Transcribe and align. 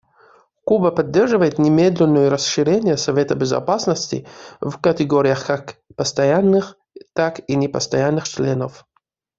Куба 0.65 0.89
поддерживает 0.89 1.59
немедленное 1.59 2.31
расширение 2.31 2.97
Совета 2.97 3.35
Безопасности 3.35 4.27
в 4.59 4.79
категориях 4.79 5.45
как 5.45 5.75
постоянных, 5.95 6.75
так 7.13 7.47
и 7.47 7.55
непостоянных 7.55 8.27
членов. 8.27 8.87